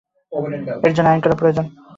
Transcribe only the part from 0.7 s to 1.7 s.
এর জন্য আইন করা প্রয়োজন।